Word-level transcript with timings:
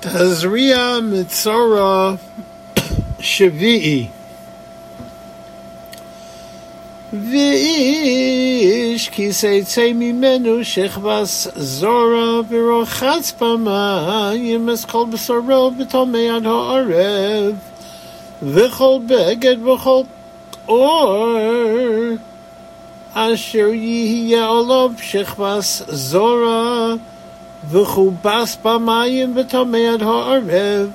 תזריע 0.00 0.98
מצורע 1.02 2.14
שביעי. 3.20 4.06
ואיש 7.12 9.08
כיסא 9.08 9.92
ממנו 9.94 10.64
שכבס 10.64 11.48
זורה 11.56 12.40
ורוחץ 12.48 13.32
במים 13.40 14.68
אז 14.68 14.84
כל 14.84 15.04
בשרו 15.12 15.70
בטמא 15.70 16.36
עד 16.36 16.46
הערב 16.46 17.54
וכל 18.42 18.98
בגד 19.06 19.66
וכל 19.66 20.02
אור 20.68 21.36
אשר 23.14 23.68
יהיה 23.72 24.48
עליו 24.50 24.90
שכבס 25.02 25.82
זורה 25.88 26.94
וכובס 27.68 28.58
במים 28.64 29.34
בטמא 29.34 29.76
עד 29.76 30.02
הערב 30.02 30.90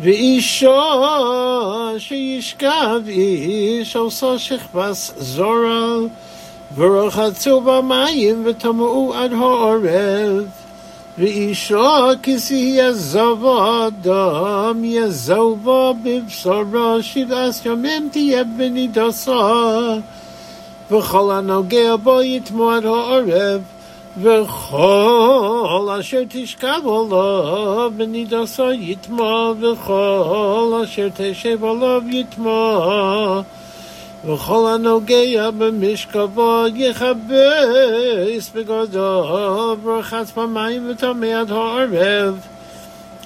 ואישו 0.00 0.72
שישכב 1.98 3.00
איש 3.08 3.96
עושה 3.96 4.38
שכבס 4.38 5.12
זורה 5.18 5.96
ורחצו 6.76 7.60
במים 7.60 8.42
וטמאו 8.44 9.14
עד 9.14 9.32
העורב 9.32 10.46
ואישו 11.18 11.84
כסי 12.22 12.76
יזבו 12.78 13.86
אדם 13.86 14.84
יזבו 14.84 15.94
בבשרו 16.02 17.02
שבעס 17.02 17.66
ימים 17.66 18.08
תהיה 18.12 18.44
בנידסה 18.44 19.94
וכל 20.90 21.30
הנוגע 21.30 21.96
בו 21.96 22.22
יטמו 22.22 22.70
עד 22.70 22.86
העורב 22.86 23.62
וכל 24.16 25.88
אשר 26.00 26.22
תשכב 26.28 26.80
עליו 26.84 27.92
בנידסו 27.96 28.72
יטמע 28.72 29.52
וכל 29.60 30.80
אשר 30.84 31.08
תשב 31.14 31.64
עליו 31.64 32.02
יטמע 32.10 33.40
וכל 34.24 34.68
הנוגע 34.74 35.50
במשכבו 35.50 36.64
יכבס 36.74 38.50
בגודו 38.54 39.76
ורחץ 39.82 40.32
במים 40.36 40.90
וטמא 40.90 41.26
עד 41.26 41.52
הערב 41.52 42.38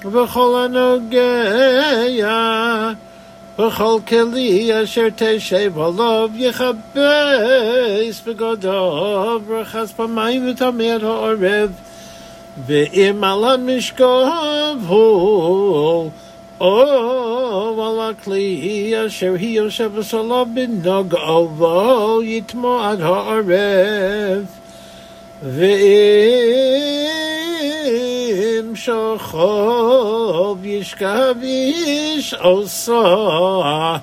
וכל 0.05 0.65
הנוגע 0.65 1.51
וכל 3.59 3.97
כלי 4.07 4.83
אשר 4.83 5.07
תשב 5.15 5.79
עליו 5.79 6.29
יכבס 6.35 8.21
בגודו 8.27 9.39
ורחץ 9.47 9.93
במים 9.99 10.51
וטמא 10.51 10.83
עד 10.83 11.03
הערב 11.03 11.71
ואם 12.65 13.23
על 13.23 13.43
המשכב 13.43 14.77
הוא 14.87 16.09
או 16.61 17.89
על 17.89 17.99
הכלי 18.09 18.93
אשר 19.07 19.33
היא 19.39 19.57
יושבת 19.57 20.13
עליו 20.13 20.47
בנוגעו 20.53 21.47
בו 21.47 22.19
יטמע 22.23 22.91
עד 22.91 23.01
הערב 23.01 24.45
ואם 25.43 27.02
שוכב 28.82 30.64
ישכב 30.64 31.34
איש 31.42 32.34
עושה 32.34 33.96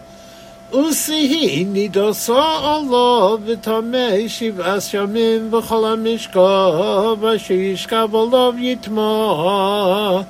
ושהי 0.71 1.65
נידוסו 1.65 2.41
עליו 2.41 3.37
וטמא 3.45 4.27
שבעס 4.27 4.93
ימים 4.93 5.51
בכל 5.51 5.85
המשכב 5.85 7.25
אשר 7.35 7.53
ישכב 7.53 8.09
עליו 8.15 8.53
יטמע 8.57 10.21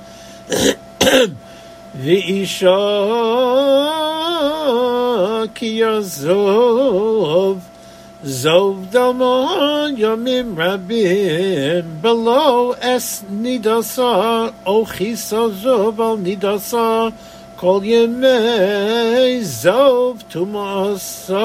ואישה 1.94 3.06
כי 5.54 5.66
יעזוב 5.66 7.58
Zoldamon 8.23 9.97
Yomim 9.97 10.55
rabin 10.55 11.99
below 12.01 12.73
Es 12.73 13.23
Nidasa 13.23 14.53
Ochisa 14.63 15.49
Zobal 15.49 16.19
Nidasa 16.21 17.11
Kol 17.57 17.81
Yemei 17.81 19.41
Zov 19.41 20.23
Tumasa 20.29 21.41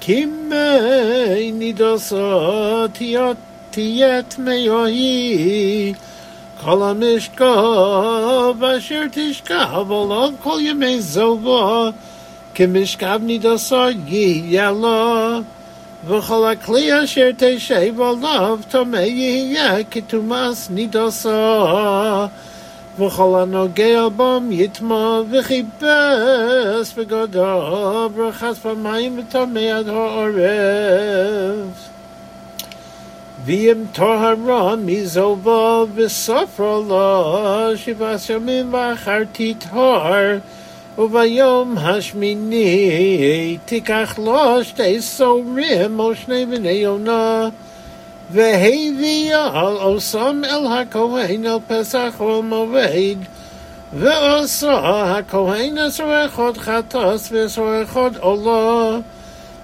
Kimei 0.00 1.52
Nidasa 1.52 2.88
Tiat 2.88 3.36
tiat 3.72 4.38
Meyohi 4.38 5.94
Kol 6.60 6.78
Amishka 6.78 8.58
Basher 8.58 9.10
Tishka 9.10 9.66
Havolov 9.68 10.40
Kol 10.40 10.60
Yemei 10.60 10.96
Zovah 10.96 11.92
כל 12.57 12.63
ימי 12.63 12.85
זובו 12.85 12.99
כמשכב 12.99 13.19
נידסו 13.23 13.89
יהיה 14.07 14.71
לו 14.71 15.39
וכל 16.07 16.47
הכלי 16.51 17.03
אשר 17.03 17.29
תשב 17.37 18.01
עליו 18.01 18.59
טמא 18.69 18.97
יהיה 18.97 19.83
כתומאס 19.91 20.69
נידסו 20.69 21.29
וכל 22.99 23.39
הנוגע 23.41 24.07
בם 24.09 24.49
יטמע 24.51 25.21
וכיבס 25.31 26.93
בגודו 26.97 28.09
ורחץ 28.15 28.65
במים 28.65 29.19
וטמא 29.19 29.59
עד 29.59 29.89
העורב 29.89 30.39
ואם 33.45 33.83
טהרה 33.91 34.75
מזובה 34.75 35.83
וספרה 35.95 36.79
לו 36.87 37.77
שבעת 37.77 38.29
ימים 38.29 38.73
ואחר 38.73 39.19
תטהר 39.31 40.37
וביום 40.98 41.78
השמיני 41.78 43.58
תיקח 43.64 44.18
לו 44.24 44.64
שתי 44.64 45.00
סורים 45.00 45.98
או 45.98 46.14
שני 46.14 46.46
בני 46.46 46.68
יונה 46.68 47.48
והביאה 48.30 49.60
על 49.60 49.76
עושם 49.76 50.42
אל 50.44 50.66
הכהן 50.66 51.46
אל 51.46 51.58
פסח 51.68 52.20
ולמועד 52.20 53.18
ועושה 53.92 55.16
הכהן 55.16 55.78
עשר 55.78 56.26
אחד 56.26 56.56
חטס 56.56 57.28
ועשר 57.32 57.82
אחד 57.82 58.10
עולה 58.20 58.98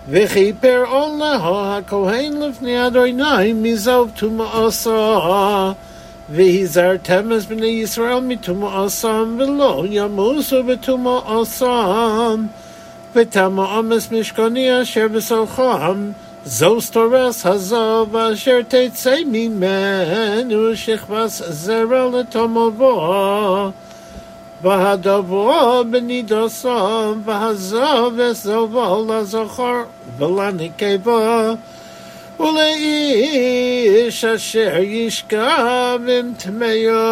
וכיפר 0.09 0.85
עולה 0.89 1.37
הכהן 1.77 2.33
לפני 2.43 2.87
אדוני 2.87 3.53
מזוב 3.55 4.11
טומאסה 4.19 5.19
והזהרתם 6.30 7.32
אז 7.32 7.46
בני 7.46 7.68
ישראל 7.68 8.20
מטומאסם 8.20 9.38
ולא 9.40 9.84
ימוסו 9.90 10.64
בטומאסם 10.64 12.46
ותמה 13.16 13.78
עמס 13.78 14.12
משכני 14.12 14.82
אשר 14.82 15.08
בסלחם 15.08 16.12
זו 16.46 16.82
סטורס 16.82 17.46
הזוב 17.46 18.16
אשר 18.16 18.60
תצא 18.68 19.16
ממנו 19.26 20.76
שכבס 20.76 21.42
זרע 21.50 22.20
לתומבו 22.20 23.72
והדבו 24.62 25.84
בנידוסם 25.90 27.22
והזוב 27.26 28.14
וסובו 28.18 29.06
לזכר 29.10 29.84
ולנקבה 30.18 31.54
ולאיש 32.40 33.49
Ish 34.11 34.25
asher 34.25 34.75
yishka 34.93 35.47
b'mtmeyo. 36.05 37.07